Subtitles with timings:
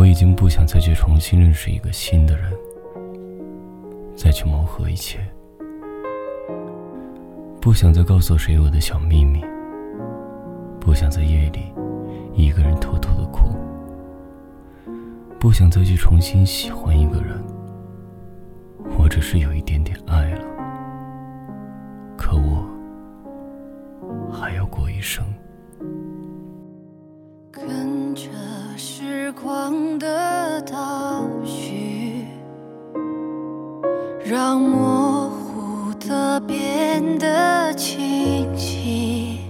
[0.00, 2.50] 我已经不想再去重新认识一个新的人，
[4.16, 5.18] 再去磨合一切，
[7.60, 9.44] 不想再告诉谁我的小秘密，
[10.80, 11.70] 不想在夜里
[12.32, 13.54] 一个人偷偷的哭，
[15.38, 17.38] 不想再去重新喜欢一个人，
[18.98, 20.44] 我只是有一点点爱了，
[22.16, 22.66] 可我
[24.32, 25.22] 还要过一生。
[34.30, 39.40] 让模糊的变得清晰。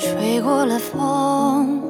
[0.00, 1.80] 吹过了风，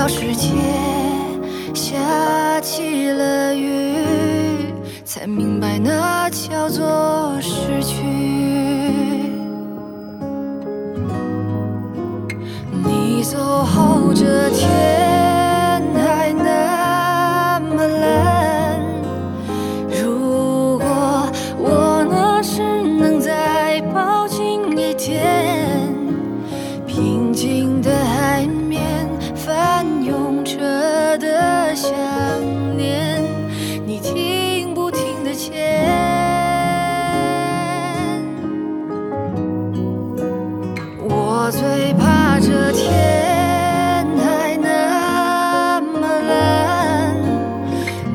[0.00, 0.48] 到世界
[1.74, 4.72] 下起了雨，
[5.04, 8.02] 才明白那叫做失去。
[12.82, 14.99] 你走后，这天
[41.50, 47.16] 我最怕这天还那么蓝，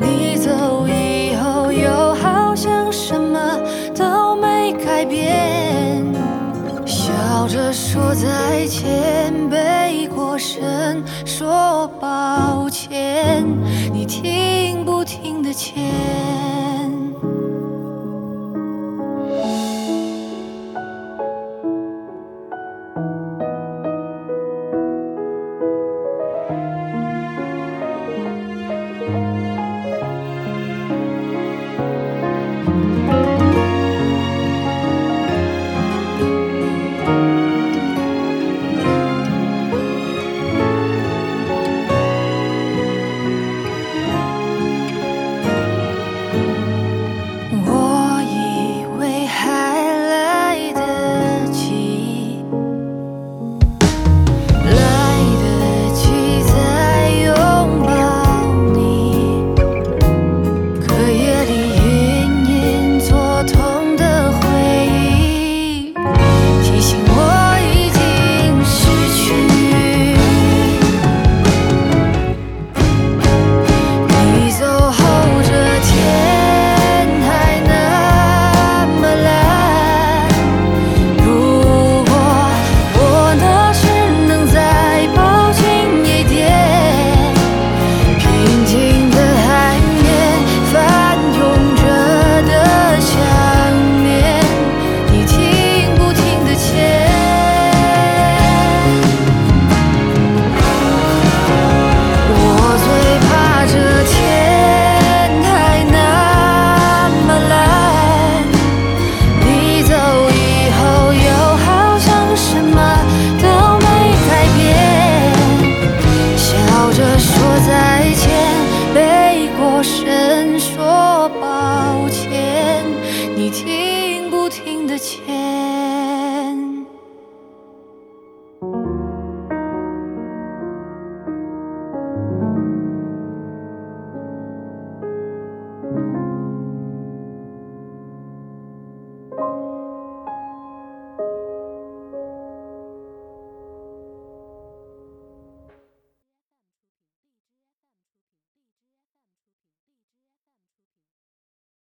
[0.00, 3.60] 你走以后又好像什么
[3.94, 6.02] 都没改变，
[6.86, 13.44] 笑着说再见，背过身说抱歉，
[13.92, 15.74] 你听不听得见？